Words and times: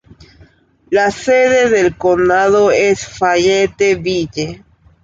La 0.89 1.11
sede 1.11 1.69
del 1.69 1.95
condado 1.95 2.71
es 2.71 3.07
Fayetteville. 3.07 4.65